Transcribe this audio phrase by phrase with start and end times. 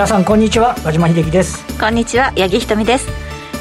[0.00, 0.74] 皆さんこんにちは。
[0.82, 1.62] 和島秀樹です。
[1.78, 3.06] こんにちは八木ひとみです。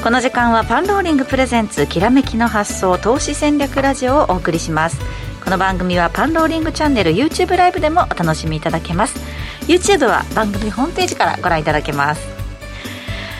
[0.01, 4.97] この時間はパンローリングプレゼンツきらめきの発想投資戦略ラジオをお送りします。
[5.43, 9.19] この番組はパンローリングチャンネル YouTube ライブでもお楽しみいただけます。
[9.67, 12.21] YouTube は番組ホームページからご覧いただけます。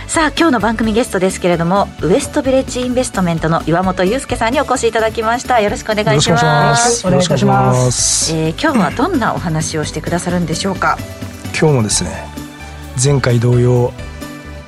[0.07, 5.61] さあ今日の番組ゲストですけれどもウエストビレッジインベストメントの岩本裕介さんにお越しいただきました。
[5.61, 7.07] よろしくお願いします。
[7.07, 8.35] お願いします。
[8.35, 10.97] えー、今日はどんなお話をしてくださるんでしょうか？
[11.57, 12.27] 今日もですね
[13.01, 13.93] 前回同様、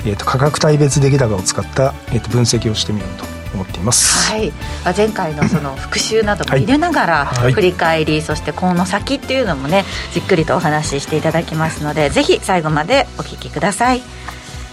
[0.06, 4.52] えーと、価格帯別出来高を使った、えーと、分析をしてみようと思っています、はい、
[4.96, 14.02] 前回のその 復習なども入れながら振り返り、はい、そしてこの先っていうのもねじっくりとお話ししていただきますのでぜひ最後までお聞きください。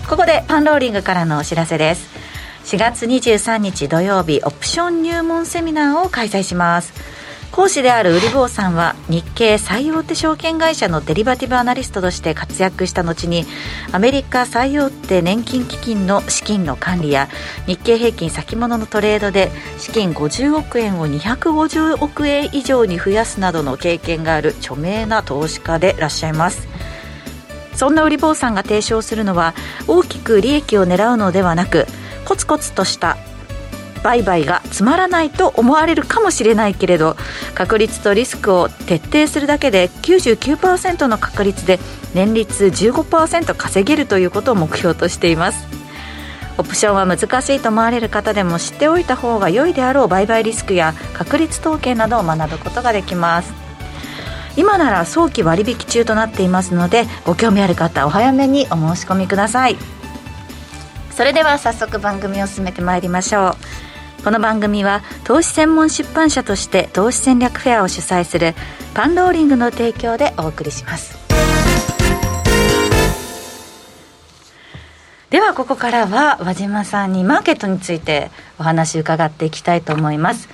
[0.09, 2.29] ここでパンローリングからのお知らせです。
[2.69, 6.93] 4月23日土曜日オプション入門セミナーを開催します
[7.53, 13.45] 講師であるウリボーさんは日系最大手証券会社のデリバティブアナリストとして活躍した後に
[13.91, 17.29] アメリカ最大手年金基金の資金の管理や
[17.67, 26.69] 日経平均先物のトレードで資金50億円を250億円以上に増やすなどの経験がある著名な投資家でいらっしゃいます。
[27.75, 29.55] そんなウリボーさんが提唱するのは
[29.87, 31.87] 大きく利益を狙うのではなく
[32.25, 33.17] コツコツとした
[33.99, 37.17] 売買がつまらないと思われるかもしれないけれど
[37.55, 41.79] 確率とリスクを徹底するだけで99%の確率で
[42.15, 45.67] 年率15%稼げるということを目標としています。
[46.59, 53.53] オプションは難しいと思われる方でも知っておいた方が良いであろう売買リスクや確率統計などを学ぶことができます。
[54.57, 59.77] 今なら早期割引中となっていますのでご興味ある方お早めにお申し込みください。
[61.13, 63.88] それでは早速番組を進めてまいりましょう。
[64.25, 68.55] この番組は投資専門出版社として投資戦略フェアを主催する
[68.93, 71.17] パンローリングの提供でお送りします
[75.31, 80.49] ではここからは和島さんにマーケットについてお話伺っていきたいと思います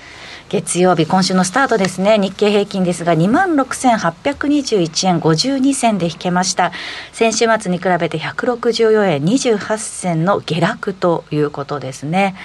[0.50, 6.70] 月曜日、今週のスタートですね、日経平均ですが、2万6821円52銭で引けました。
[7.12, 12.36] 先週末に比べて164円28銭の下落ということですね。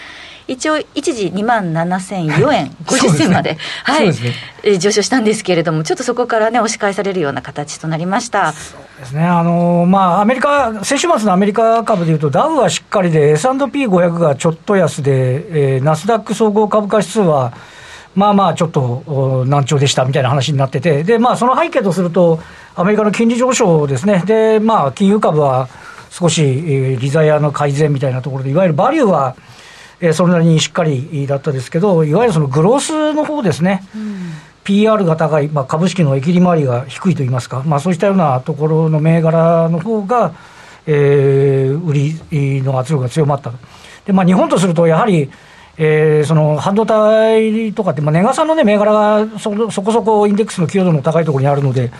[0.49, 8.51] 一応一時2万7004円50銭まで、はい、ね、上昇したんですけれども、ちょっとそこからね、押し返されるような形となりました。
[8.53, 17.53] そうですね、あのまあ、アメリカ、先週末のアメリカ株でいうと、ダウはしっかりで、S&P500 がちょっと安で、えー、ナスダック総合株価指数は、
[18.15, 22.39] まあまあちょっと難聴でしたみたいな話になってて、でまあ、その背景とすると、
[22.75, 25.69] アメリカの金利上昇ですね、でまあ、金融株は
[26.09, 29.35] 少し、えー、利ザヤの改善みたいなところで、いわゆるバリューは、
[30.01, 34.31] えー、それなりにしっかりだったですけど、いわゆるそのグロースの方ですね、うん、
[34.63, 40.33] PR が高い、まあ、株式の益利回りが低いといいますか、まあ、そうしたようなところの銘柄の方が、
[40.87, 41.93] えー、売
[42.31, 43.51] りの圧力が強まった。
[44.05, 45.29] で、まあ、日本とすると、やはり、
[45.77, 51.91] えー、その半導体とかって、まあ、値傘の、ね、銘柄がそそこそこインデックスの寄与度の高いところにあるので、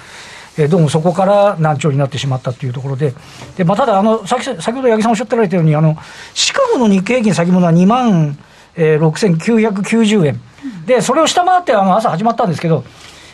[0.60, 3.14] えー、どうもそこから難聴になってしまったというところで、
[3.56, 5.98] でまあ、ただあの先、先ほど八木さんおっしゃってられたように、あの
[6.34, 8.38] シカゴの日経平均先物は2万、
[8.76, 10.42] えー、6990円、
[10.86, 12.84] でそれを下回ってあの朝始まったんですけど、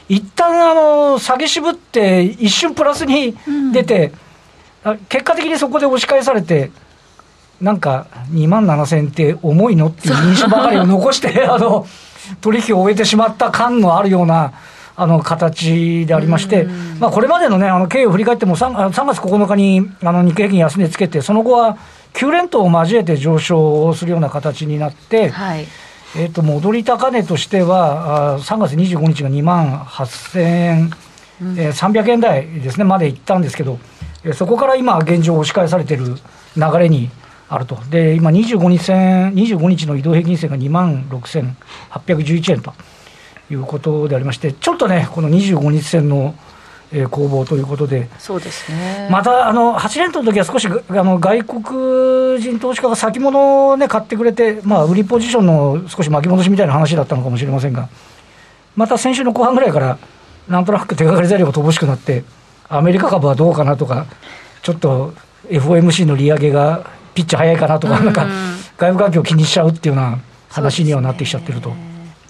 [0.07, 3.35] 一旦あの下げ渋って、一瞬プラスに
[3.73, 4.11] 出て、
[4.83, 6.69] うん、結果的にそこで押し返されて、
[7.59, 11.87] なんか2万7000円って重いのっていう印象ばかりを残して、あの
[12.41, 14.53] 取引を終えてしまった感のあるような。
[14.97, 16.67] あの形でありまして、
[16.99, 21.77] まあ、これまでの,、ね、あの経緯を振り返っても3、3月9日にあの日経平均安値つけて、その後は
[22.13, 25.67] 9連投を交えて上昇するような形になって、はい、
[26.15, 30.91] えー、と戻り高値としては、3月25日が2万8000円、
[31.41, 33.79] うん、えー、300円台ですね、までいったんですけど、
[34.23, 36.15] えー、そこから今、現状、押し返されている
[36.55, 37.09] 流れに
[37.49, 42.73] あると、で今25日線、25日の移動平均線が2万6811円と。
[43.51, 46.35] いうことでありまして、ちょっとね、この25日線の、
[46.91, 49.07] えー、攻防ということで、そうですね。
[49.11, 57.89] またあの8連投の時は少しあの外国人投資家が先物を、ね、買ってくれて、まあ、売りポジションの少し巻き戻しみたいな話だったのかもしれませんが、
[58.75, 59.97] また先週の後半ぐらいから、
[60.47, 62.23] なんとなく手がかり材料が乏しくなって、
[62.67, 64.05] アメリカ株はどうかなとか、
[64.61, 65.13] ちょっと
[65.49, 68.27] FOMC の利上げがピッチ早いかなとか、なんか
[68.77, 70.19] 外部環境を気にしちゃうっていうような
[70.49, 71.73] 話にはなってきちゃってると。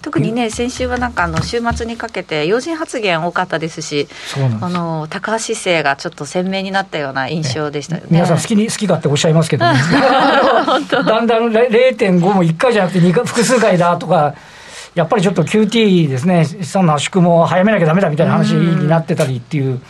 [0.06, 4.06] 特にね、先週はなんかあの週末にかけて、要人発言多かったですし、
[4.60, 8.08] あの高橋姿勢がちょっと鮮明になったような印象でしたよね。
[8.12, 9.74] 皆さん好きに好き勝手おっしゃいますけど、ね、
[10.88, 14.34] だんだん0.5も1回じゃなくて2回複数回だとか。
[14.94, 19.80] やっぱりちょっと QT ですね、資産の圧縮も早めなきゃだめだみたいな話になってたりっていう、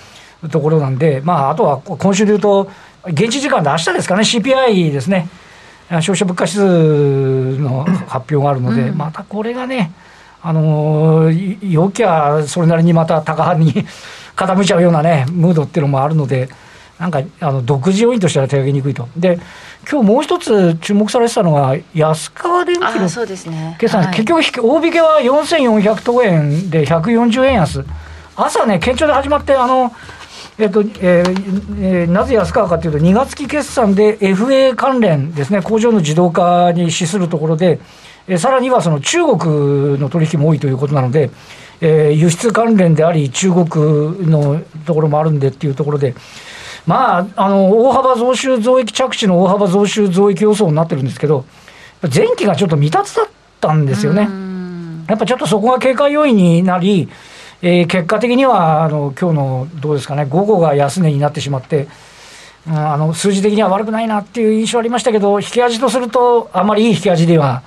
[0.50, 2.68] ところなんで、まあ、あとは今週でいうと、
[3.04, 5.28] 現地時間で明日ですかね、CPI ですね、
[5.88, 9.92] 消費者物価指数の発表があるので、うん、またこれがね、
[10.42, 13.86] あのー、よきゃそれなりにまた高派に
[14.36, 16.48] 傾いちゃうようなね、ムードっていうのもあるので、
[16.98, 19.08] なんかあの独自要因としては手上げにくいと。
[19.16, 19.38] で
[19.88, 23.08] 今日もう一つ注目されてたのが、安川電機の
[23.78, 27.84] 決算、ねはい、結局、大引けは4400等円で140円安、
[28.34, 29.92] 朝ね、堅調で始まって、あの
[30.58, 30.90] えっとえー
[31.80, 37.78] えー、なぜ安川かというと、2月期決算で FA 関連ですね、工場の自動化に資するところで、
[38.26, 41.30] えー、さらにはその中国の取引も多いということなので、
[41.82, 46.14] えー、輸出関連であり、中国のところもあるんでっていうところで、
[46.86, 51.44] まあ、あの大幅増収増益着地の大幅増収増益予想になってるんですけど、
[52.02, 53.26] 前期がちょっと未達だっ
[53.60, 54.28] たんですよね。
[55.06, 57.10] やっぱちょっとそこが警戒要因になり、
[57.66, 61.88] えー、結果的にはあの今日のどうですかね、午後が安値になってしまって、
[62.68, 67.64] うん、あの数字的には悪くないなっていう印象ありましたけど、引き味とすると、あまりいい引き味では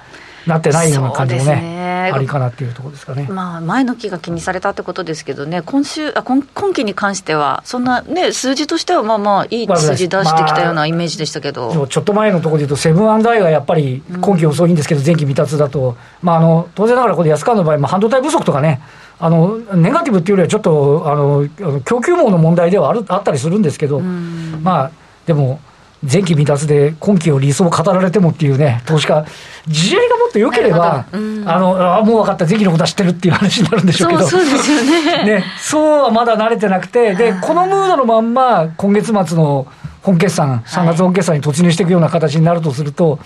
[0.47, 1.89] なってないような感じもね。
[2.13, 18.81] ありかなっていうところですかね、まあ、前の期が気にされたってことですけどね、今週あ今今期に関しては、そんなね、数字としてはまあまあ、いい数字出してきたようなイメージでしたけど、まあ、ちょっと前のところでいうと、セブンアイがやっぱり今期遅いんですけど、前期未達だと、まあ、あの当然ながら、これ、安川の場合、まあ、半導体不足とかね、
[19.21, 21.47] あのネガティブっていうよりは、ちょっとあの
[21.81, 24.91] 供給網の問題ではあるあったりするんですけど、まあ、
[25.25, 25.59] でも、
[26.01, 29.25] 前期未達で今期を理想を語られてもっていうね、投資家、
[29.67, 35.23] 地合いがもっと良ければ、うん、あのあもう分かった、前期のことは知ってるっていう話になるんでしょうけど、そうですよね。
[35.39, 39.67] ねそうはまだ慣れてなくて、でこのムードのまんま、今月末の
[40.01, 43.19] 本決算、3月本決算に突入していくような形になるとすると、はい、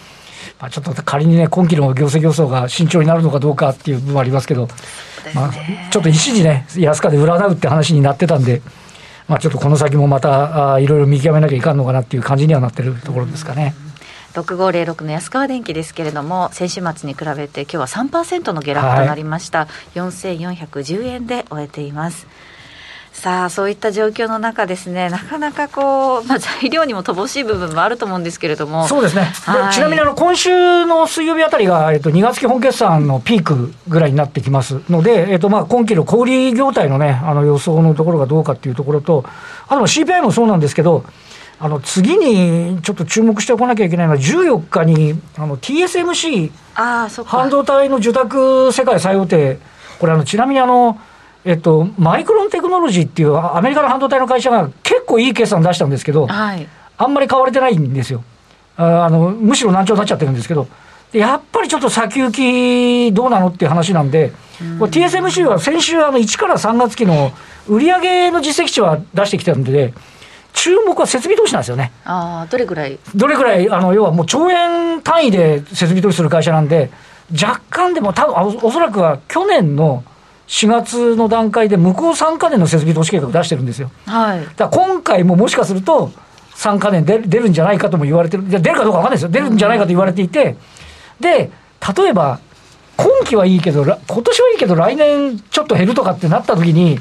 [0.62, 4.68] まあ、ちょっと仮にね、今期の業績予想が慎重になるのかどうかっていう部分はありますけど、
[5.34, 5.52] まあ、
[5.90, 8.62] ちょっと一時ね、安価で占うって話になってたんで。
[9.28, 13.74] まあ、ちょっとこの先もまたあいろいろ見極めなきゃいかんのかなっていう感じにはなってるところですかね。
[14.34, 22.28] 6506の安川電機ですけれども、先週末に比べて、今日は3%の下落となりました、はい、4410円で終えています。
[23.14, 28.88] さあそういった状況の中ですねなかなかこう、まあ、材料にも乏しい部分もあると思うんですけれども。
[28.88, 39.24] そうですね、はい、ちなみにあの今週の水曜日あたりが、えっと、2月期本決算のピークぐらいになってきますので、えっとまあ、今期の小売業態の,、ね、あの予想のところがどうかっていうところと
[39.68, 41.06] あと CPI もそうなんですけど
[41.64, 49.60] あの次にちょっと注目しておかなきゃいけないのは、14日にあの TSMC、あ半導体の受託世界最大手、
[49.98, 51.00] これあの、ちなみにあの、
[51.46, 56.68] えっと、マイクロンテクノロジーっていうアメリカの半導体の会社が結構いい決算出したんですけど、はい、
[56.98, 58.24] あんまり買われてないんですよ。
[58.78, 60.68] あのむしろ難聴になっちゃってるんですけど、
[61.12, 64.32] やっぱりちょっと先行きどうなのっていう話なんで、
[64.62, 67.32] うん、TSMC は先週あの1から3月期の
[67.68, 69.94] 売上の実績値は出してきてるんで、
[70.54, 71.92] 注目は設備投資なんですよね。
[72.06, 72.98] あどれぐらい？
[73.14, 76.90] どれぐらい、あの要はもう兆円単位で設備投資する会社なんで、
[77.32, 80.04] 若干でも多分おそらくは去年の
[80.48, 83.92] 4月の段階で向こう3か年の設備投資計画出してるんですよ。
[84.06, 86.12] はい、だ今回ももしかすると、
[86.56, 90.56] 3か年出出るんじゃないかとも言われてる、出るかどうか分かんないですよ、出るんじゃないかと言われていて、
[91.20, 91.50] で、
[91.98, 92.40] 例えば、
[92.96, 97.00] 今期はいいけど、今年はいいけど、来年ちょっと減るとかってなった時に、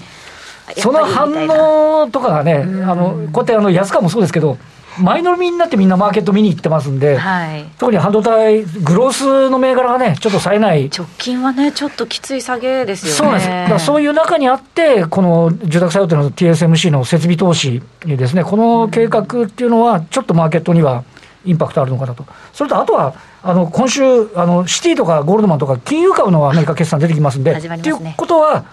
[0.79, 4.59] その反応とかがね、あのこうやってあの安川もそうですけど、
[4.99, 10.91] 前のみになってみんなマーケット見に行ってますんで、はい、特に半導体、グロースの銘柄がね、ちょっと冴えない。
[10.91, 13.17] 直近はね、ちょっときつい下げですよね。
[13.17, 13.49] そうなんです。
[13.49, 21.05] だからそういう中にあって、この住宅作用の TSMC の設備投資にですね、この計画っていうのは、ちょっとマーケットには
[21.45, 22.25] インパクトあるのかなと。
[22.53, 24.03] それとあとは、あの今週
[24.37, 28.65] あの、シティとかゴールドマンとか、金融株のアメリカ決算出てきますんで、と、ね、いうことは、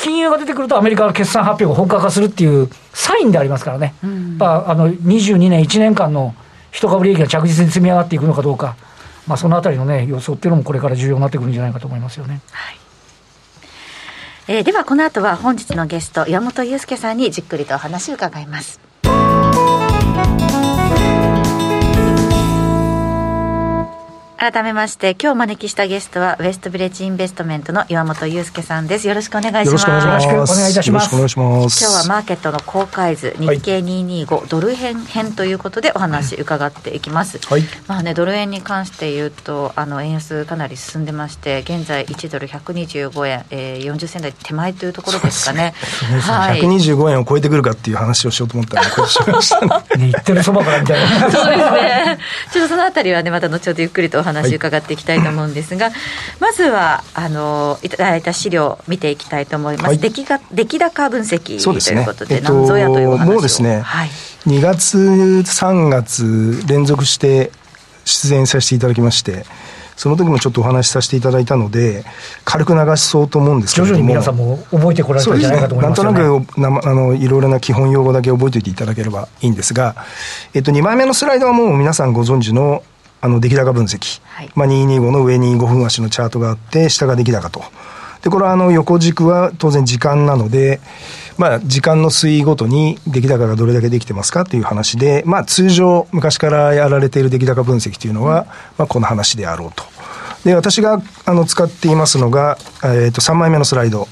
[0.00, 6.34] 金融が出てくると、アメリカの決算発表が本格化するっていうサインでありますからね、うん、まあ、あの22年、1年間の
[6.72, 8.76] 一株利益が着実に積み上がっていくのかどうか、
[9.26, 12.40] まあ、そのあたりの、ね、予想っていうのもこれから重要になってくるんじゃないかと思いますよね。
[12.50, 12.76] はい
[14.48, 18.80] えー、ではこの後は本日のゲスト岩本裕介さんにじっくりとお話を伺います。
[24.40, 29.06] 改めまして、今日招きしたゲストは、ウエストビレッジインベストメントの岩本裕介さんです。
[29.06, 29.86] よろしくお願いします。
[29.86, 31.14] よろしくお願いいたします。
[31.14, 31.84] よろしくお願いします。
[31.84, 37.38] 今日はマーケットの公開図、日経225、はい、ドル円編ということでお話伺っていきます。
[37.52, 45.74] はい、まあね、ドル円に関して言うと、あの、円安かなり進んでまして、現在1ドル125円、えー、40銭台手前というところですかね。
[46.22, 46.62] はい。
[46.62, 49.84] 125円を超えてくるかっていう話をしようと思ったら、こしましたね。
[49.98, 51.28] 言ってるそばからみたいな。
[51.30, 52.18] そうですね。
[52.54, 55.94] ちょっとそのあたりはね、また後ほどゆっくりとお話話伺っていきたいと思うんですが、はい、
[56.40, 64.08] まずはあのいただいた資料を見ていきたいと思います、はい、出来が出来高分析ということで、何ぞやというお話を、もうですね、はい、
[64.46, 67.50] 2月、3月連続して
[68.04, 69.44] 出演させていただきまして、
[70.00, 72.06] その時もちょっとお話しさせていただいたので、
[72.46, 79.94] 軽く流しそうと思うんですけど徐々に皆さんも覚えてこられたんじゃないかと思います、ね、なんとなくあのいろいろな基本用語だけ覚えておいていただければいいんですが、
[80.54, 82.82] えっと、2枚目のスライドはもう皆さんご存知の
[83.20, 87.62] あの出来高分析、はい、まあ、225の上に5分足のチャートがあって、下が出来高と。
[88.22, 90.80] で、これはあの横軸は当然時間なので、
[91.38, 98.46] まあ、時間の推移ごとに出来高がどれだけできてますかという話で、まあ、通常、昔からやられている出来高分析というのは、
[98.76, 99.84] まあ、この話であろうと。
[100.44, 104.08] で、私があの使っていますのが、えっ、ー、と、3枚目のスライド。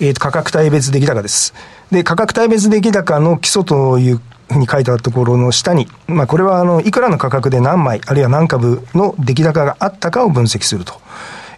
[0.00, 1.54] えっと、価格帯別出来高です。
[1.90, 10.94] で、価格帯別出来高の基礎というに書いてあるところの下に、まあ、これはあのいくらの価格で何枚、あるいは何株の出来高があったかを分析すると。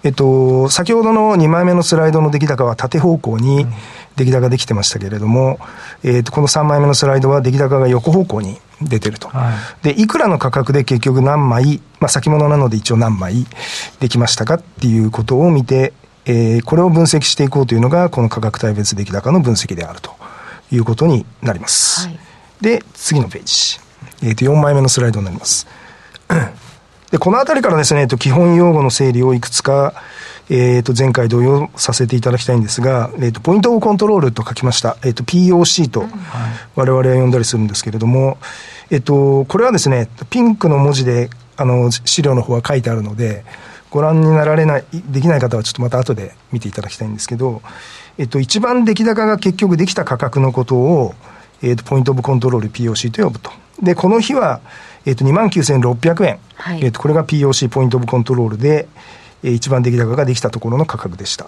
[0.04, 3.66] えっと、先ほどの2枚目のスライドの出来高は縦方向に
[4.14, 5.58] 出来高できてましたけれども、
[6.04, 9.28] うん、えっと、この3枚目のスライドは出来高が横方向に出てると。
[9.28, 9.52] は
[9.82, 13.46] い、で、いくらの価格で結局何枚、まあ、先物なので一応何枚
[13.98, 15.92] できましたかっていうことを見て、
[16.24, 20.12] えー、これを分析していこうというのが、この価格帯別出来高の分析であると
[20.70, 22.06] いうことになります。
[22.06, 22.25] はい
[22.60, 23.80] で、次のページ。
[24.22, 25.66] えっ、ー、と、4枚目のスライドになります。
[27.10, 29.94] で、このあたりからですね、えっと、基本用語の整理をいくつか、
[30.48, 34.96] えっ、ー、と、前回同様させていただきたいんですが、えっ、ー、と、ポイントオブコントロールと書きました。
[35.04, 36.06] えっ、と、POC と
[36.74, 38.38] 我々は呼んだりするんですけれども、
[38.90, 43.44] えっと、これはですね、ピンクの文字で、あの、資料の方は書いてあるので、
[43.90, 47.62] ご覧になられない、できない方はちょっとまた後で見ていただきたいんですけど、
[48.18, 51.14] えっと、一番出来高が結局できた価格のことを、
[51.62, 53.50] えーと、ポイントオブコントロール POC と呼ぶと。
[53.82, 54.60] で、この日は、
[55.04, 56.38] えっ、ー、と、29,600円。
[56.54, 58.88] はい、えっ、ー、と、これが POC、ポイントオブコントロールで、
[59.42, 61.46] えー、一番出来高ができたところの価格でした。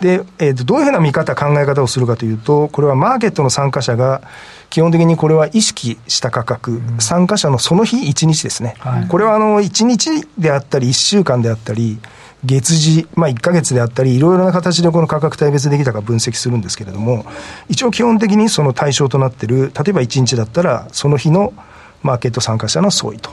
[0.00, 4.22] で、えっ、ー、と、どういうふうな見方、考え方をするかというと、これはマーケットの参加者が、
[4.70, 8.74] 基本的にこれは意識した価格、うん、参加者のその日1日ですね。
[8.78, 11.98] はい、これはあの、1日であったり、1週間であったり、
[12.44, 17.26] 月次、まあ、1か月であったり、いろいろな形でこの価格帯別出来高分析するんですけれども、
[17.68, 21.52] 一応基本的にその対象となっている、例えば1日だったら、その日の
[22.02, 23.30] マーケット参加者の総意と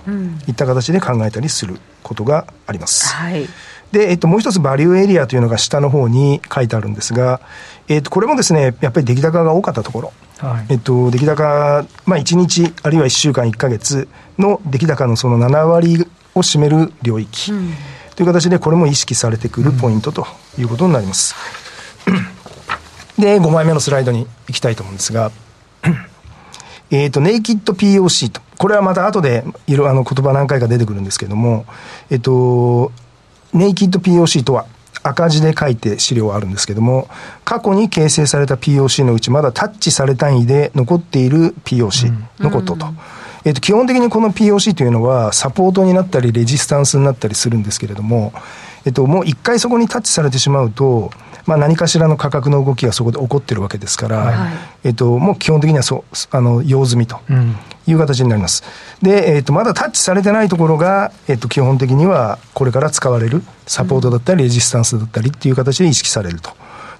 [0.47, 3.15] いった形で考えたりすることがあります。
[3.15, 3.47] うん、はい。
[3.91, 7.41] で、えっと、もう一つバリューエリアというのが下の方に書いてあるんですが、
[7.87, 14.07] えっと、これもですね、やっぱり出来高が多かったところ、はい、えっと、出来高、まあ、1日、あるいは1週間、1か月
[14.39, 17.51] の出来高のその7割を占める領域。
[17.51, 17.73] うん
[18.15, 20.25] という形で、これも意識されてくるポイントと
[20.57, 21.35] いうことになります。
[23.19, 25.31] で、5枚目のスライドに行きたいと思うんですが、
[26.91, 28.41] えっと、ネイキッド POC と。
[28.57, 31.65] これはまた後で、いろ、あの、言葉何回か出てくるんですけども、
[32.09, 32.91] えっと、
[33.53, 34.65] ネイキッド POC とは、
[35.03, 37.09] 赤字で書いて資料はあるんですけども、
[37.43, 42.85] 過去に形成された POC のうちまだタッチされ単位で残っている POC のことと。
[42.87, 42.97] うん
[43.45, 48.33] えっと、基本的にこの POC というのは、サポートになったり、レジスタンスになったりするんですけれども、
[48.85, 51.11] えっと、もう一回そこにタッチされてしまうと、
[51.45, 57.19] まあ、何かしらの価格の動きがそこで起こってるわけですから、はい、えっと、もう基本的にはそうあの用済みと
[57.85, 58.63] いう形になります。
[59.03, 66.51] うん、で、えっと、まだタッチされてないところが、えっと、基本的にはこれから使われるサポートだったり、レジスタンスだったりっていう形で意識されると。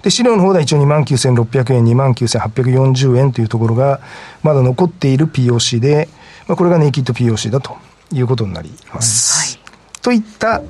[0.06, 3.98] で、資料の方では一応29,600円、29,840円というところが、
[4.44, 6.08] まだ残っている POC で、
[6.46, 7.76] まあ、これがネイキッド POC だと
[8.12, 9.56] いうことになります。
[9.56, 10.62] はい、といった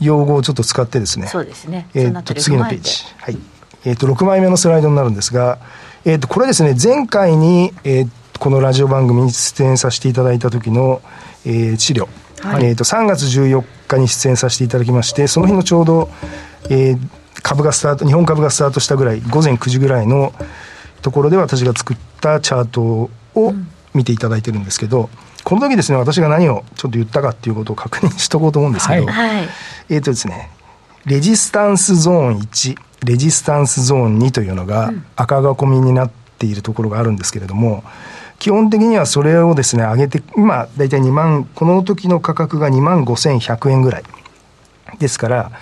[0.00, 1.28] 用語をちょっと使ってですね。
[1.28, 1.86] そうですね。
[1.94, 3.04] えっ、と、次のページ。
[3.18, 3.38] はい。
[3.84, 5.60] えっ、ー、と、6枚目のスライドになるんですが、
[6.04, 8.08] えっ、ー、と、これですね、前回に、えー、
[8.40, 11.02] このラジオ番組に出演させていただいた時の、
[11.46, 12.08] えー、資料。
[12.40, 16.10] はい、えっ、と、3月14日に出演させていただきまして、その日のちょうど、
[16.68, 16.98] えー、
[17.42, 20.32] 株がスタート、日本株がスタートしたぐらい、午前9時ぐらいの
[21.02, 23.68] ところで私が作ったチャートを、うん。
[23.94, 25.10] 見ていただいてるんですけど、
[25.44, 29.48] この時ですね、私が何をちょっと言ったかっていうことを確認しとこうと思うんですけど、はい、
[29.90, 30.50] えっ、ー、とですね、
[31.04, 37.82] レジスタンスゾーン1、レジスタンスゾーン2というのが赤囲みになっているところがあるんですけれども、
[38.38, 44.04] 基本的にはそれをですね、上げて、今、大体2万、この時の価格が2万5100円ぐらい。
[44.98, 45.52] ですから、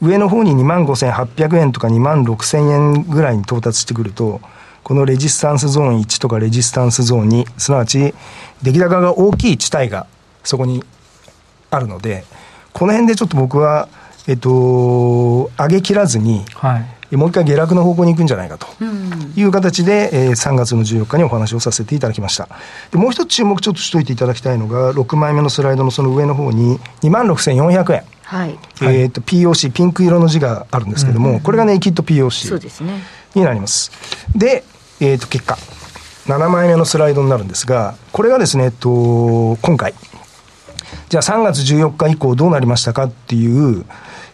[0.00, 4.40] 上の方に2万5800円とか2万6000円ぐらいに到達してくると、
[4.82, 8.14] このレジスタンスゾーン1とかレジスタンスゾーン2、すなわち
[8.62, 10.06] 出来高が大きい地帯が
[10.44, 10.84] そこに
[11.70, 12.24] あるので、
[12.72, 13.88] この辺でちょっと僕は、
[14.28, 18.66] えっと、上げきらずに、はい、もう一回下落の方向に行くんじゃないかと
[19.36, 22.48] いう形で、えー、3月の14日にお話をさせていただきました。
[22.90, 28.15] でもう一つ注目ちょっとしといていただきたいのが、6枚目のスライドのその上の方に、26,400円。
[28.26, 32.82] はい、えっ、ー、と、POC、ピンク色の字があるんですけども、うん、これがネイキッド POC
[33.36, 33.92] になります。
[34.34, 34.64] で、
[34.98, 35.56] えっ、ー、と、結果。
[36.26, 39.94] 7枚目のスライドになるんですが、これがですね、えっと、今回、
[41.08, 43.84] じゃあ3月14日以降どうなりましたかっていう、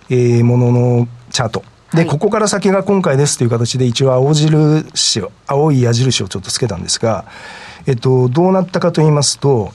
[0.08, 1.62] えー、もののチャート。
[1.92, 7.26] で、はい、ここから先が今回ですという形で一応青印を、青い矢印をちょっとつけたんですが、
[7.86, 9.70] えっと、どうなったかと言いますと、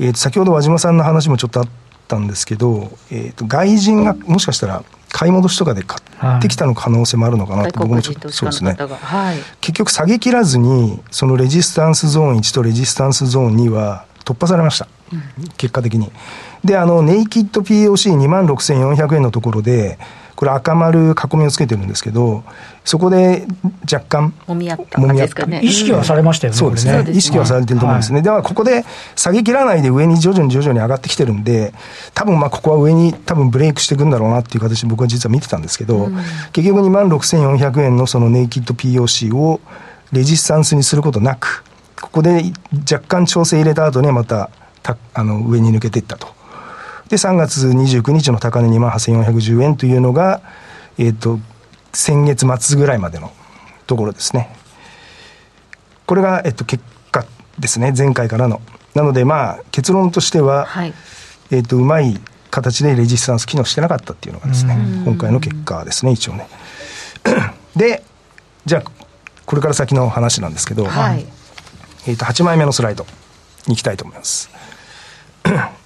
[0.00, 1.68] えっと、先ほど和島さんの話もちょっとあっ
[2.08, 5.98] たんですけど、えっと、外人がもしかしたら買い戻しとかで買
[6.38, 16.10] ってきたの可能性もあるのかなと僕もちょっとそうですね、はい、結局下げ切らずにそのレジスタンスゾーン1とレジスタンスゾーン2は突破されました、うん、結果的に。
[16.64, 19.98] であのネイキッド POC2 万6400円のところで
[20.34, 22.44] これ赤丸囲みをつけてるんですけど、
[22.88, 23.46] そこで
[23.82, 25.60] 若干、もみ合った感じですかね。
[25.62, 26.58] 意識はされましたよね。
[26.58, 27.04] そうですね。
[27.12, 28.22] 意識はされてると思うんですね。
[28.22, 31.74] では、ここで下げ切らないで上に徐々に徐々に上がってきてるんで、
[32.14, 36.16] 多分まあここは上に多分ブレイクしていくんだろうなっていう形で僕は実は見てたんですけど、うん、
[36.52, 39.60] 結局2万6400円のそのネイキッド POC を
[40.12, 41.64] レジスタンスにすることなく、
[42.00, 42.42] ここで
[42.90, 44.48] 若干調整入れた後にまた
[45.12, 46.28] あの上に抜けていったと。
[47.10, 50.40] で、3月29日の高値2万8410円というのが、
[50.96, 51.38] えっ、ー、と、
[51.92, 53.32] 先月末ぐらいまでの
[53.86, 54.54] ところですね。
[56.06, 57.26] これが、えっと、結果
[57.58, 58.60] ですね、前回からの。
[58.94, 60.94] なので、まあ、結論としては、はい、
[61.50, 62.18] えっと、うまい
[62.50, 66.48] 形でレジスタンス機能してなかったっていうのがですね、今回の結果ですね、一応ね。
[67.76, 68.02] で、
[68.64, 68.90] じゃあ、
[69.46, 71.26] これから先の話なんですけど、はい、
[72.06, 73.04] えっと、8枚目のスライド
[73.66, 74.50] に行きたいと思います。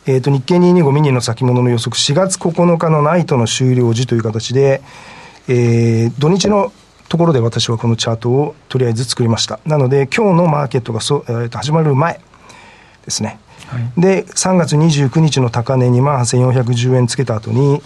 [0.06, 4.82] えっ、と、日経225ミニの先物の予測、4月9日のナイトの終了時という形で、
[5.48, 6.72] えー、土日の
[7.08, 9.60] ところで私はこのチャートをとりあえず作りました。
[9.66, 12.20] なので、今日のマーケットがそ、えー、と始まる前
[13.04, 13.38] ですね。
[13.66, 17.82] はい、で、3月29日の高値2万8410円つけた後に、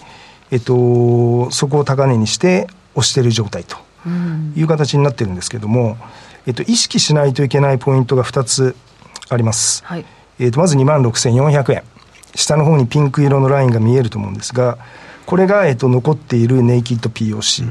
[0.51, 3.77] えっ、と、そこを高値にして押している状態と
[4.55, 5.97] いう形になってるんですけども、
[6.45, 8.75] えっ、と、意識しないといけないポイントが2つ
[9.29, 9.83] あります。
[9.85, 10.05] はい、
[10.39, 11.83] えっ、と、まず2万6400円。
[12.35, 14.77] 下の方にピンク色のラインが見えると思うんですが、
[15.27, 17.69] これが、えっと、残っているネイキッド POC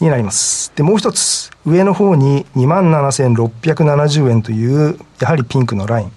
[0.00, 0.72] になります。
[0.74, 6.12] で、もう一つ、上の方に27,670円という、やはりピンクのライン。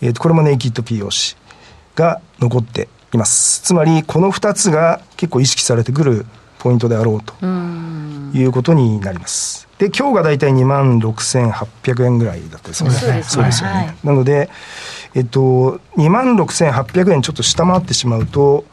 [0.00, 1.36] えっと、これもネイキッド POC
[1.96, 3.60] が残っています。
[3.62, 6.24] つまり、この二つが結構意識されてくる
[6.60, 7.34] ポイントであろうと
[8.32, 9.66] いうことになります。
[9.78, 12.90] で、今日が大体2万6800円ぐらいだったですね。
[13.24, 13.74] そうですよね。
[13.74, 14.50] はい、なので、
[15.14, 18.64] えっと、2万6800円ちょっと下回ってしまうと、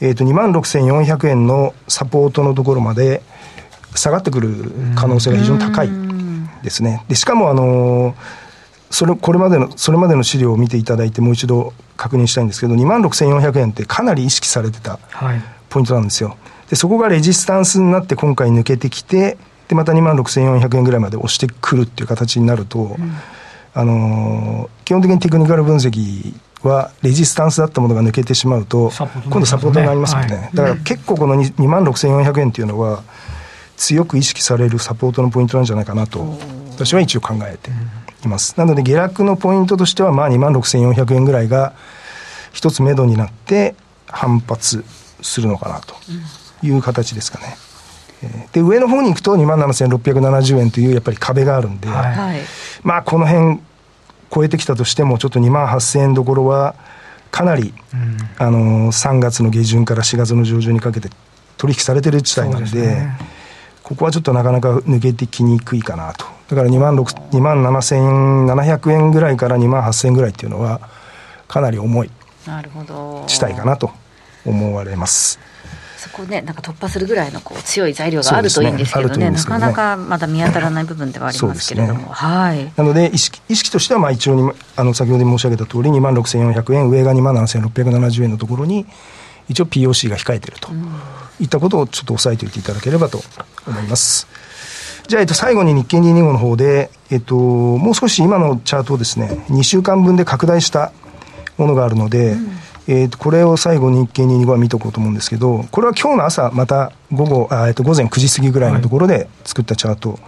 [0.00, 3.22] えっと、2万6400円のサポートのところまで
[3.94, 5.90] 下がってくる可能性が非常に高い
[6.62, 7.04] ですね。
[7.08, 8.14] で、しかも、あの、
[8.90, 14.98] それ、これまでの、それまでの資料を見ていただいてもう一度確認したいんですけど、2万6400円ってかなり意識されてた
[15.70, 16.36] ポイントなんですよ。
[16.68, 23.12] で、そこがレジスタンスになって今回抜けてきて、で、また2万6400円ぐらいまで押してくるっていう形になると、うん
[23.76, 28.90] あの基本的にテクニカル分析はレジスタンスだったものが抜けてしまうと、
[29.28, 33.02] 今度サポートになりますよね、はい、だから結構この 2, 万6400円っていうのは
[33.76, 36.38] 強く意識されるサポートのポイントなんじゃないかなと
[36.72, 37.70] 私は一応考えて
[38.24, 41.74] います、なので下落のポイントとしてはまあ2万6400円ぐらいが
[42.52, 43.74] 一つ目処になって
[44.06, 44.84] 反発
[45.20, 45.94] するのかなと
[46.62, 47.56] いう形ですかね。
[48.52, 52.40] で上の方に行くと2万7670円というやっぱり壁があるんで、はい、
[52.82, 53.60] まあこの辺
[54.34, 56.74] 超えてきたとしてもちょっと2万8000円どころは
[57.30, 61.10] かなり、うん、あの3月の下旬から4月の上旬にかけて
[61.56, 63.18] 取引されてる地帯なんで、ね、
[63.82, 66.26] ここはちょっとなかなか抜けてきにくいかなと。
[66.48, 70.80] だから2万2万7700円ぐらいから2万8000円ぐらいっていうのは
[71.48, 72.10] かなり重い
[73.26, 73.90] 地帯かなと
[74.44, 75.40] 思われます。
[76.06, 79.30] そこね、なんか突破するぐらいのこう強い材料があるといいんですけどね、ね。
[79.30, 88.86] なかなかまだ見当たらない部分ではありますけれども、ね、はい、なので意識、意識としてはまあ一応にあの先ほど申し上げた通り、2万6400円、上が2万7670円のところに、
[89.48, 90.86] 一応 POC が控えていると、うん、
[91.40, 93.20] いったことをちょっと押さえておいていただければと
[93.66, 94.28] 思います。
[95.08, 100.92] じゃあ、えっと、最後に日経225の方で、えっと、もう少し今のチャートをですね、2週間分で拡大した
[101.58, 102.56] ものがあるので、うん
[102.88, 110.18] えー、とこれを最後日経225は見とこうと思うんですけど、これは今日の朝、また午後、あえー、と午前9時過ぎぐらいのところで作ったチャート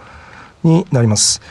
[0.63, 1.41] になります。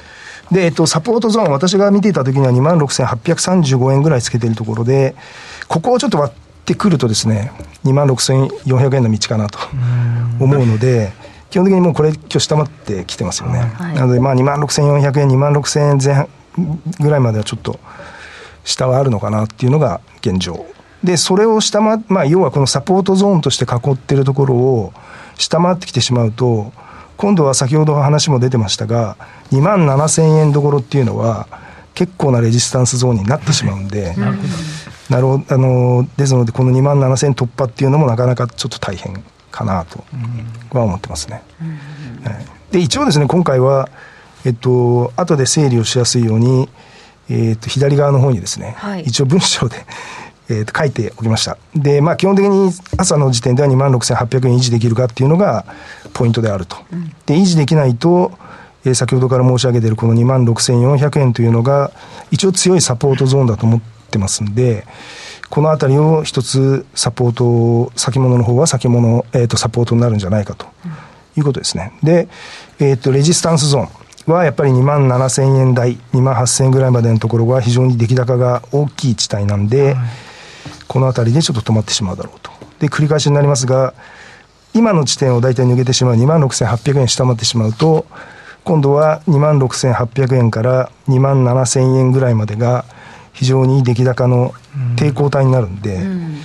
[0.51, 5.15] で、えっと、サポートゾーン、私が見ていた時には2万6835円ぐらいつけているところで、
[5.67, 7.53] ここをちょっと割ってくるとですね、
[7.85, 9.59] 2万6400円の道かなと
[10.41, 11.13] 思うので、
[11.51, 13.61] 基本的にもうこれ、今日下回ってきてますよね。
[13.61, 16.29] はい、なので、まあ、2万6400円、2万6000円前半
[17.01, 17.79] ぐらいまではちょっと、
[18.65, 20.67] 下はあるのかなっていうのが現状。
[21.05, 24.93] で、それを下回、まあ、要はこのサポートゾーンとして囲ってるところを
[25.37, 26.73] 下回ってきてしまうと、
[27.17, 29.17] 今度は先ほど話も出てましたが、
[29.51, 31.47] 2万7000円どころっていうのは、
[31.95, 34.15] 結構なレジスタンスゾーンになってしまうんで、
[35.11, 40.05] なるほど、あの、ですので、この2万7000円突破っていうのもなかなかちょっと大変かなと
[40.73, 41.43] は思ってますね。
[42.71, 43.89] で、一応ですね、今回は、
[44.45, 46.69] えっと、後で整理をしやすいように、
[47.31, 49.85] えっと、左側の方にですね、はい、一応文章で
[50.49, 51.59] えー、と書いておきました。
[51.75, 55.65] で、まあ、基本的に朝の時点では2万6800円維持できるかっていうのが
[56.15, 56.77] ポイントであると。
[57.27, 58.33] で、維持できないと、
[58.85, 61.91] えー、先ほどから申し上げているこの2万6400円というのが、
[62.31, 63.81] 一応強いサポートゾーンだと思っ
[64.11, 64.87] てますんで、
[65.51, 70.67] このあたりを一つサポート、先物の方は先物、えっ、ー、と、サポートになるんじゃないかと
[71.37, 71.93] いうことですね。
[72.03, 72.29] で、
[72.79, 73.89] えっ、ー、と、レジスタンスゾーン。
[74.31, 80.28] はやっぱり2万7000円台、2万8000円ぐらいまでのところが非常に出来高が大きい地帯なんで、はい
[80.99, 82.51] この辺りでちょっと止まってしまうだろうと。
[82.81, 83.95] で、繰り返しになりますが、
[84.75, 88.05] 今の地点を大体抜けてしまう2万6800円下回ってしまうと、
[88.65, 92.85] 今度は2万6800円から2万7000円ぐらいまでが
[93.33, 94.55] 非常に出来高の
[94.97, 96.39] 抵抗体になるんで、うん、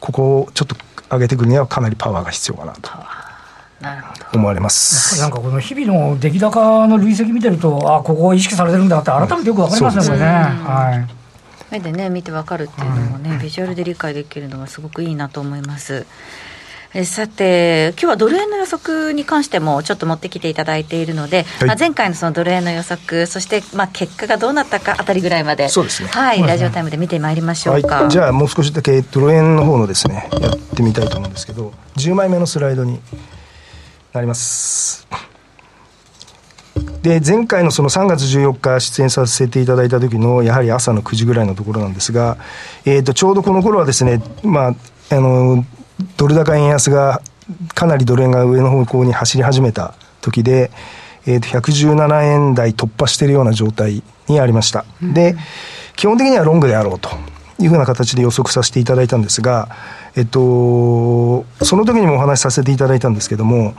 [0.00, 0.74] ここをちょっと
[1.08, 2.90] 上げてくるにはかなりパワーが必要かなと。
[4.32, 10.26] 思われますなんかこの日々の出来高の累積見てると、あここ意識されてるんだって、改めてよく分かりますね、これね。
[10.26, 11.23] はい
[11.74, 16.06] 目でね見てわかるっていうのもね、ビジュアルで理解できるのがすごくいいなと思います。
[16.96, 33.00] えさて、今日はドル円の予測に関してもちょっと持ってきていただいているので、はい、まあ、前回のそのドル円の予測、そしてまあ結果がどうなったかあたりぐらいまで、そうですね、はい、ラジオタイムで見てまいりましょうか、はい、じゃあ、もう少しだけドル円の方のですね、やってみたいと思うんですけど、10枚目のスライドに
[34.12, 35.08] なります。
[37.04, 42.38] で、前回のその3月14日出演させていただいた時の、やはり朝の9時ぐらいのところなんですが、
[42.86, 44.74] えっ、ー、と、ちょうどこの頃はですね、まあ、
[45.10, 45.66] あの、
[46.16, 47.20] ドル高円安が、
[47.74, 50.70] かなりドル円が上の方向に走り始めた時で、
[51.26, 54.86] えっ、ー、と、117円台突破しているような状態にありました。
[55.02, 55.36] で、
[55.96, 57.10] 基本的にはロングであろうと
[57.58, 59.68] いうふうな形で予測させていただいたんですが、
[60.16, 63.74] えっと、その時にもお話しさせていただいたんですけども、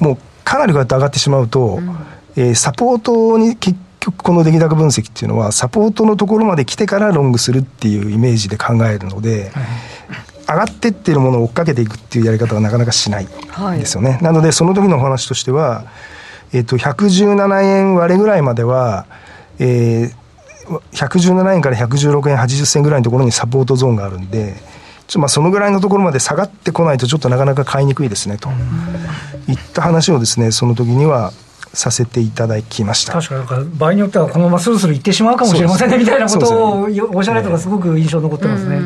[0.00, 1.96] もうかなりこうやって上がってしまうと、うん
[2.36, 9.64] えー、サポートに結局この出来高分析っていうのはサポートのところまで来てからロングするっていうイメージで考えるので、はい、
[10.48, 13.28] 上がってってるものを追っかけていくっていうやり方はなかなかしないん
[13.78, 15.84] ですよね、はい、なのでその時のお話としては、
[16.52, 19.06] えー、と117円割れぐらいまでは、
[19.58, 20.14] えー、
[20.92, 24.54] 117円から116円80銭ぐらいのところにサポートゾーンがあるんで
[25.16, 28.48] まあそのぐらいのところまで下がってこないとちょっとなかなか買いにくいですねと。
[29.48, 31.32] いった話をですねその時には
[31.72, 33.12] させていただきました。
[33.12, 38.80] 確かなんか場合によってはこのままスルスルいってしまうかもしれませんねみたいなことをおっしゃられたのがすごく印象残ってますね。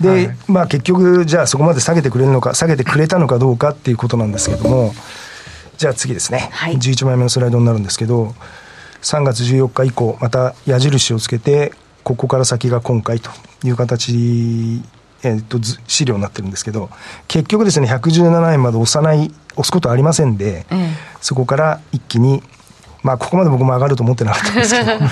[0.00, 4.92] で、はい、まあ結局じゃあそこまで下げてくれるのか下げてくれたのかどうかっていうことなんですけども
[5.76, 8.34] じゃあ次ですね、はい、11枚目のスライドになるんですけど
[9.02, 11.72] 3月14日以降また矢印をつけて
[12.04, 13.30] ここから先が今回と
[13.64, 14.82] いう形
[15.22, 16.90] えー、っと資料になってるんですけど
[17.26, 20.88] 結局ですね117円まで押さない押すことありませんで、ええ、
[21.20, 22.42] そこから一気に
[23.02, 25.06] まあ、ここまで僕も上がると思ってなかったんですけど、1 2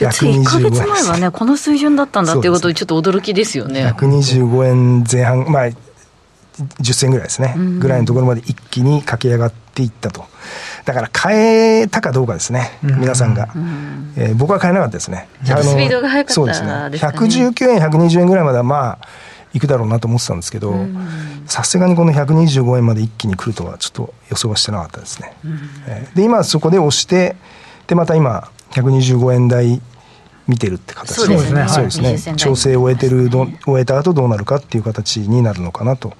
[0.00, 0.42] 5円。
[0.42, 3.92] 1か月前はね、この水準だったんだっていうことで、ちょっと驚きですよね。
[3.98, 5.70] 125円前半、まあ、
[6.80, 10.24] 10銭ぐらいですね、ぐらいのところまで一気に駆け上がっていったと。
[10.84, 13.48] だから変えたかどうかですね、皆さんが。
[14.16, 15.28] えー、僕は変えなかったですね。
[15.44, 16.68] スピードが速かったそうですね。
[16.68, 19.08] 119円、120円ぐらいまではまあ、
[19.54, 20.74] いくだろうなと思ってたんですけど、
[21.46, 25.36] さすがにこの125円まで一気に来るとはちょっと予想はしてなかったですね。
[25.86, 27.36] えー、で、今そこで押して、
[27.86, 29.82] で、また今、125円台
[30.48, 31.68] 見てるって形そうですね。
[31.68, 32.36] そうですね。
[32.36, 36.14] 調整を終えてる、終えた後どうなるかっていう形になるのかなと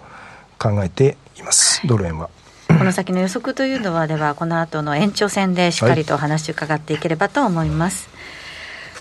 [0.58, 2.28] 考えています、ドル円は。
[2.68, 8.06] この先の予測というのは、では、この後の延長戦でしっかりとお話を伺っていければと思います。
[8.06, 8.11] はい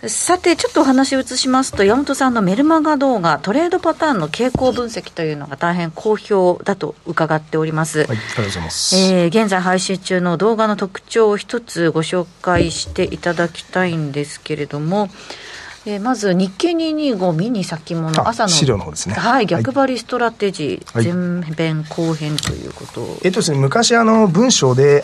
[0.08, 8.00] さて、ちょっとお話を移しますと、山本さんのメルマガ動画、トレードパターンの傾向分析というのが大変好評だと伺っております。
[8.00, 8.96] はい、ありがとうございます。
[8.96, 15.10] えー、現在配信中の動画の特徴を一つご紹介していただきたいんですけれども、
[15.86, 25.04] えー、まず日経225ミニ先物朝の資料の方ですねはい逆張りストラテジー、はい、前編後編ということ、えっとですね昔あの文章で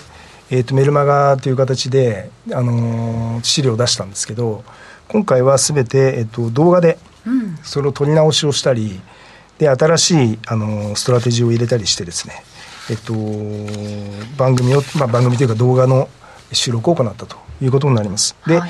[0.50, 4.64] えーと、とメルマガという形で、あのー、資料を出したんですけど
[5.10, 6.98] 今回はすべて、えっと、動画で
[7.63, 9.00] それを取り直しをしたり、
[9.58, 12.43] で新しいあのストラテジーを入れたりしてですね
[12.89, 13.13] えっと、
[14.38, 16.10] 番組を、まあ、番組というか動画の
[16.54, 18.36] 収録を行ったということになります。
[18.48, 18.70] で、はい、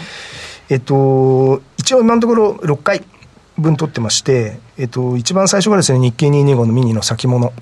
[0.70, 3.04] えっと、一応今のところ6回
[3.58, 7.54] 分取ってまして、えっと、一番最初がですね、日経225のミニの先物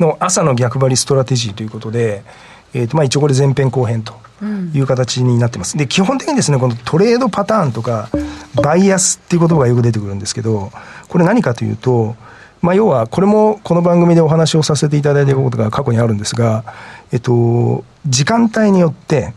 [0.00, 2.24] の朝の逆張りストラテジーということで、
[2.74, 4.14] えっと、まあ一応これ前編後編と
[4.74, 5.76] いう形になってます。
[5.76, 8.08] で、基本的にですね、このトレードパターンとか、
[8.54, 10.72] バイアスっていう言葉がよく出てくるんですけど、
[11.08, 12.16] これ何かというと、
[12.62, 16.64] まあ、要は、これもこの番組でお話をさせていただいたことが過去にあるんですが、
[17.10, 19.32] えっと、時間帯によって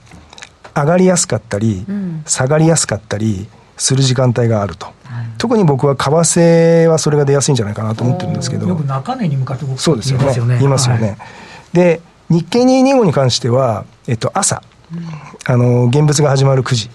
[0.76, 1.86] 上がりやすかったり、
[2.26, 4.88] 下がりやすかったりする時間帯があると。
[5.38, 8.68] 特に僕は為替はそれが出やすいんじゃないかなと思ってるんですけど。
[8.68, 10.58] よく中値に向かってそうですよね。
[10.58, 11.08] 言いますよね。
[11.08, 11.18] はい、
[11.74, 12.02] で、
[12.34, 16.90] 日経225に関しては、えっと、朝、うん、あの、現物が始まる9時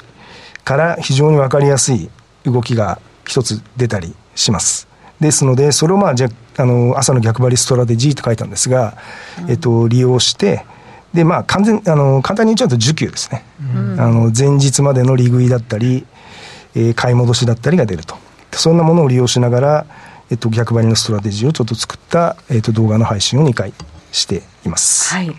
[0.64, 2.10] から非常に分かりやすい
[2.44, 4.88] 動きが一つ出たりします。
[5.20, 8.96] ですので、それをまあ、じゃあの、朝の逆張りストラテジーと書いたんですが、
[9.42, 10.64] うん、えっと、利用して、
[11.14, 13.44] で、まあ、完全、あの、簡単に言っちゃうと、需給ですね。
[13.74, 16.04] うん、あの、前日までの利食いだったり、
[16.74, 18.16] えー、買い戻しだったりが出ると。
[18.52, 19.86] そんなものを利用しながら、
[20.30, 23.72] えっと、逆張りのストラテジーをちょっと作った、えっと、動画の配信を2回
[24.18, 25.14] しています。
[25.14, 25.34] はい。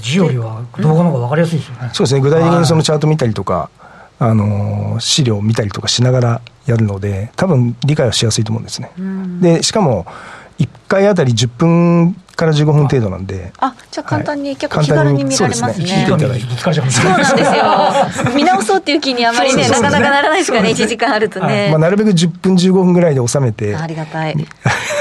[0.00, 1.90] 字よりは動画の方が分かりやすいですよね。
[1.92, 2.20] そうですね。
[2.20, 3.70] 具体的にそのチャート見たりとか、
[4.18, 8.92] あの資料を見たりとかしながらやるので多分理解はしやすいと思うんですね。
[9.40, 10.06] でしかも
[10.58, 13.52] 1回あたり10分から15分程度なんで。
[13.58, 16.06] あ、じゃあ簡単に、はい、結構気軽に見られますね。
[16.06, 16.90] そうですね。
[16.90, 18.34] そうなんですよ。
[18.34, 21.68] 見直そうっていう気にあまりね、なかなかならないですかね、1時間あるとね。
[21.70, 23.76] まあ、なるべく10分15分ぐらいで収めて。
[23.76, 24.36] ありがたい。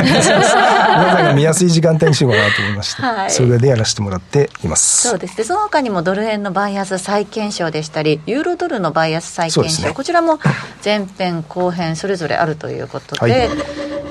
[0.04, 10.40] 皆さんが見やすい時間帯にしようかなと思いまして、はい、それでやらせてもらっていますそうですねその他にもドル円のバイアス再検証でしたりユーロドルのバイアス再検証、ね、こちらも
[10.84, 13.50] 前編後編それぞれあるということで、はい、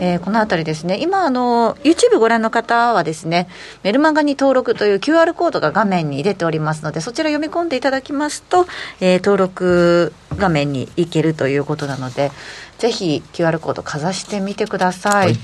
[0.04, 0.98] えー、このあたりですね。
[1.00, 3.46] 今あの YouTube ご覧の方はですね
[3.84, 8.66] メルマガに登録という QR コードが画面に出ておりますのでそちら読み込んでいただきますと、
[9.00, 12.32] えー、登録画面に行けるということなので
[12.78, 15.34] ぜひ QR コードかざしてみてください、はい。
[15.34, 15.40] こ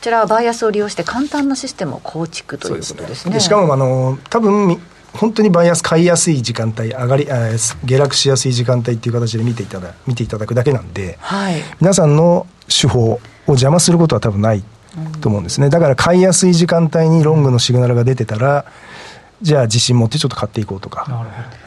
[0.00, 3.14] ちらはバイアスを利用して簡単なシステムを構築ということですね。
[3.14, 3.40] すね。
[3.40, 4.80] しかもあの多分
[5.12, 7.28] 本当にバイアス買いやすい時間帯上がり
[7.84, 14.62] 下落しやすい時間帯っていう形で見ていただ見ていただくだけなんで、はい、皆さんの手法を邪魔することは多分ない
[15.20, 18.64] と思うんですね、だから買いやすい時間帯にロングのシグナルが出てたら、
[19.42, 21.02] じゃあ自信持ってちょっと買っていこうとか、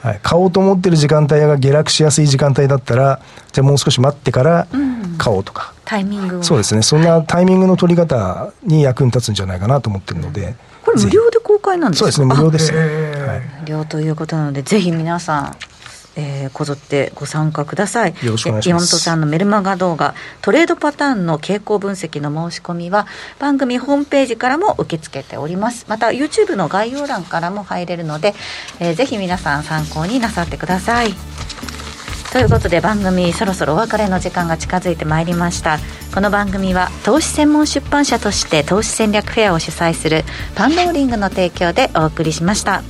[0.01, 4.67] はい、買おうと思ってる時間帯が下落しやすい時間帯だったらじゃあもう少し待ってから
[5.19, 6.81] 買おうとか、うん、タイミングそうですね。
[6.81, 12.11] そんなタイミングの取り方に役に立つんじゃないかなと思ってるので、これ無料で公開なんですか？
[12.11, 12.35] そうですね。
[12.35, 15.55] 無料です、はい、無料ということなのでぜひ皆さん
[16.15, 18.15] えー、こぞってご参加ください。
[18.23, 18.99] よろしくお願いします。
[18.99, 23.07] さんのメルマガ動画、トレードパターンの傾向分析の申し込みは、
[23.39, 25.85] 番組ホームページからも受け付けております。
[25.87, 28.33] また、YouTube の概要欄からも入れるので、
[28.79, 31.13] えー、ぜひ皆さん参考になさってください。
[32.31, 35.79] ということで番組そろそろお別れの時間が近づいてまいりました
[36.13, 42.83] この番組は投資専門出版社として投資戦略フェアを主催するパンローリングの提供でお送りしました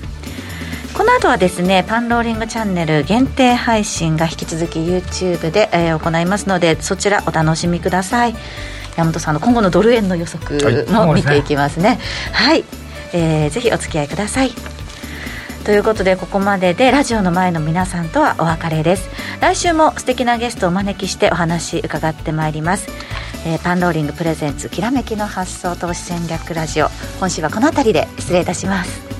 [1.00, 8.36] この後はですねパンローリングチャンネル限定配信が引き続き YouTube で、えー、行いますのでそちらお楽しみください。
[8.98, 12.00] 山本さんの今後のドル円の予測も見ていきますね。
[12.34, 12.66] はい、
[13.14, 14.52] えー、ぜひお付き合いください。
[15.64, 19.10] ということでここまででラジオの前の皆さんとはお別れです。
[19.40, 22.90] 来週も素敵なゲストをお招きしてお話伺ってまいります、
[23.46, 26.90] えー、パンローリングプレゼンツきらめきの発想投資戦略ラジオ。
[27.20, 29.19] 今週はこの辺りで失礼いたします。